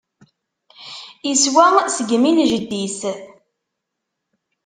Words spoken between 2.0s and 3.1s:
imi n jeddi-s.